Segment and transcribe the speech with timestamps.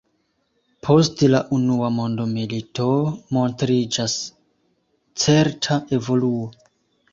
[0.85, 2.87] Post la unua mondmilito
[3.39, 4.17] montriĝas
[5.27, 6.45] certa evoluo.